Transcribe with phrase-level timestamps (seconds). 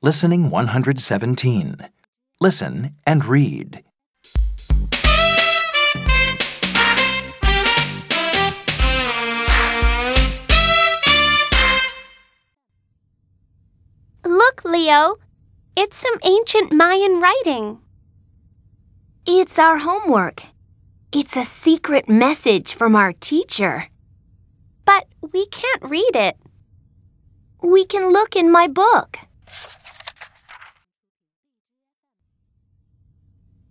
[0.00, 1.76] Listening 117.
[2.40, 3.82] Listen and read.
[14.24, 15.16] Look, Leo.
[15.76, 17.80] It's some ancient Mayan writing.
[19.26, 20.44] It's our homework.
[21.10, 23.88] It's a secret message from our teacher.
[24.84, 26.36] But we can't read it.
[27.60, 29.18] We can look in my book.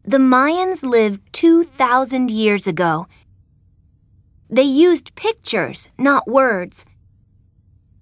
[0.08, 3.08] The Mayans lived 2,000 years ago.
[4.50, 6.86] They used pictures, not words.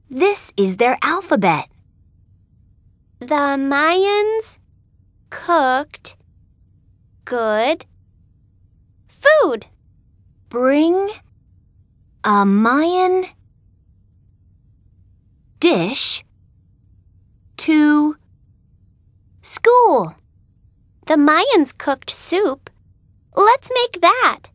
[0.07, 1.67] This is their alphabet.
[3.17, 4.59] The Mayans
[5.31, 6.15] cooked
[7.25, 7.87] good
[9.07, 9.65] food.
[10.49, 11.09] Bring
[12.23, 13.25] a Mayan
[15.59, 16.23] dish
[17.57, 18.15] to
[19.41, 20.13] school.
[21.05, 22.71] The Mayans cooked soup.
[23.35, 24.49] Let's make that.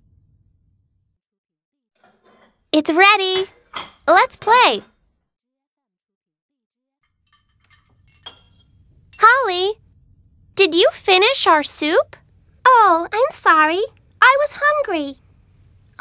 [2.72, 3.46] It's ready.
[4.06, 4.82] Let's play.
[9.18, 9.74] Holly,
[10.56, 12.16] did you finish our soup?
[12.64, 13.82] Oh, I'm sorry.
[14.20, 15.18] I was hungry.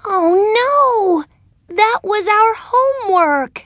[0.05, 1.25] Oh no!
[1.75, 3.65] That was our homework.